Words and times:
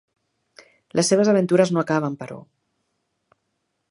Les 0.99 1.11
seves 1.13 1.29
aventures 1.33 1.75
no 1.77 1.83
acaben, 1.83 2.17
però. 2.23 2.39